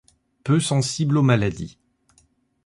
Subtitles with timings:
[0.43, 1.77] Peu sensible aux maladies.